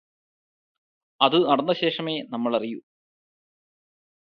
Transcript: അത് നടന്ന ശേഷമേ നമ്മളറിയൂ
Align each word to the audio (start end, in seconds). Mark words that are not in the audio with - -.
അത് 1.21 1.37
നടന്ന 1.45 1.73
ശേഷമേ 1.73 2.15
നമ്മളറിയൂ 2.29 2.79